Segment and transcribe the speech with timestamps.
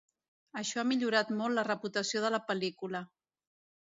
[0.59, 3.03] Això ha millorat molt la reputació de la pel·lícula.